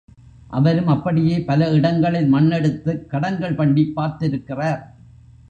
அவரும் 0.47 0.87
அப்படியே 0.87 1.41
பல 1.41 1.69
இடங்களில் 1.69 2.27
மண் 2.27 2.49
எடுத்துக் 2.51 3.05
கடங்கள் 3.11 3.55
பண்ணிப் 3.55 3.99
பார்த்திருக்கிறார். 3.99 4.81